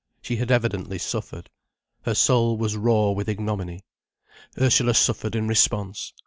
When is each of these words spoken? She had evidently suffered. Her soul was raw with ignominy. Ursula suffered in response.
She 0.19 0.37
had 0.37 0.49
evidently 0.49 0.97
suffered. 0.97 1.51
Her 2.05 2.15
soul 2.15 2.57
was 2.57 2.75
raw 2.75 3.11
with 3.11 3.29
ignominy. 3.29 3.81
Ursula 4.59 4.95
suffered 4.95 5.35
in 5.35 5.47
response. 5.47 6.11